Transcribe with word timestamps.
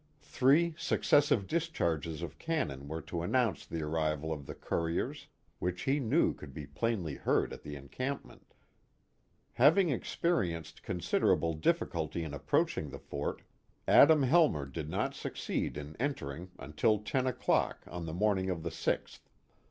Three 0.23 0.73
successive 0.79 1.45
discharges 1.45 2.23
of 2.23 2.39
cannon 2.39 2.87
were 2.87 3.03
to 3.03 3.21
announce 3.21 3.67
the 3.67 3.83
arrival 3.83 4.33
of 4.33 4.47
the 4.47 4.55
couriers, 4.55 5.27
which 5.59 5.83
he 5.83 5.99
knew 5.99 6.33
could 6.33 6.55
be 6.55 6.65
plainly 6.65 7.13
heard 7.17 7.53
at 7.53 7.61
the 7.61 7.75
encampment. 7.75 8.55
Having 9.53 9.89
experienced 9.89 10.81
considerable 10.81 11.53
difficulty 11.53 12.23
in 12.23 12.33
approaching 12.33 12.89
the 12.89 12.97
fort, 12.97 13.43
Adam 13.87 14.23
Helmer 14.23 14.65
did 14.65 14.89
not 14.89 15.13
suc 15.13 15.33
ceed 15.33 15.77
in 15.77 15.95
entering 15.99 16.49
until 16.57 16.97
ten 16.97 17.27
o'clock 17.27 17.83
on 17.85 18.07
the 18.07 18.13
morning 18.15 18.49
of 18.49 18.63
the 18.63 18.71
6th. 18.71 19.19